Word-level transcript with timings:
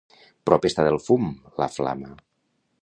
Prop 0.49 0.65
està 0.69 0.85
del 0.87 0.97
fum, 1.09 1.29
la 1.63 1.71
flama. 1.77 2.13